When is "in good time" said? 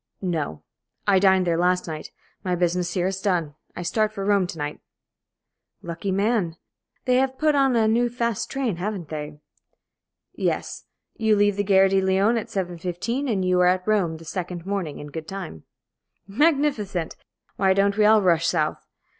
14.97-15.65